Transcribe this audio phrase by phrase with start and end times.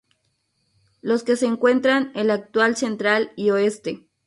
[1.03, 4.07] Los que se encuentran el actual Central y Oeste.